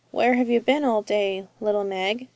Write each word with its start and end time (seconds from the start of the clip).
'Where 0.09 0.33
have 0.33 0.49
you 0.49 0.59
been 0.61 0.83
all 0.83 1.03
day, 1.03 1.45
little 1.59 1.83
Meg?' 1.83 2.27